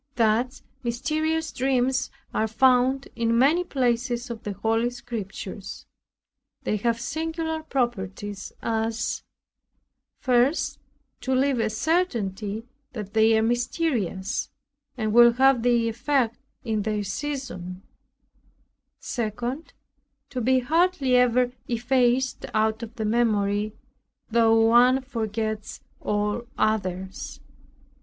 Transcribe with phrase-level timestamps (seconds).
[0.15, 5.85] Thus mysterious dreams are found in many places of the holy Scriptures.
[6.63, 9.21] They have singular properties, as
[10.25, 10.53] 1.
[11.21, 14.49] To leave a certainty that they are mysterious,
[14.97, 17.83] and will have their effect in their season.
[19.03, 19.63] 2.
[20.31, 23.75] To be hardly ever effaced out of the memory,
[24.31, 27.39] though one forgets all others.